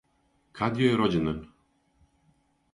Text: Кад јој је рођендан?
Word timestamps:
Кад 0.59 0.79
јој 0.83 0.89
је 0.93 0.97
рођендан? 1.03 1.45